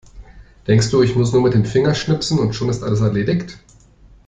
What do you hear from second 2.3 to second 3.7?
und schon ist alles erledigt?